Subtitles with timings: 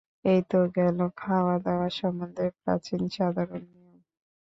[0.25, 3.97] এই তো গেল খাওয়া-দাওয়া সম্বন্ধে প্রাচীন সাধারণ নিয়ম।